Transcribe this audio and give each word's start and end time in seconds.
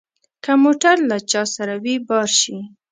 که 0.43 0.51
موټر 0.63 0.97
له 1.09 1.17
چا 1.31 1.43
سره 1.55 1.73
وي 1.83 1.95
بار 2.07 2.29
شي. 2.39 2.57